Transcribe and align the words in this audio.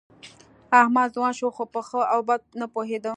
احمد 0.79 1.07
ځوان 1.15 1.33
شو، 1.39 1.47
خو 1.55 1.63
په 1.73 1.81
ښه 1.87 2.01
او 2.13 2.19
بد 2.29 2.41
نه 2.59 2.65
پوهېده. 2.73 3.09